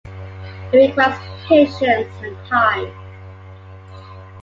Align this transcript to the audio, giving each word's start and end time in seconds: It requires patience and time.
It 0.73 0.77
requires 0.97 1.45
patience 1.47 2.11
and 2.23 2.35
time. 2.47 2.91